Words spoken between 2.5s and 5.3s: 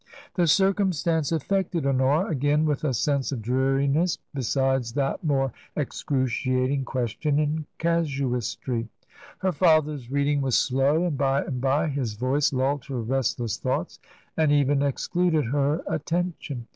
with a sense of dreariness, besides that